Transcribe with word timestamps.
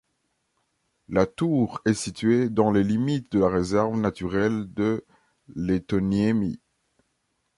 La 1.09 1.27
tour 1.27 1.79
est 1.85 1.93
située 1.93 2.49
dans 2.49 2.71
les 2.71 2.83
limites 2.83 3.31
de 3.33 3.37
la 3.37 3.49
réserve 3.49 3.99
naturelle 3.99 4.65
de 4.73 5.05
Letonniemi. 5.55 6.59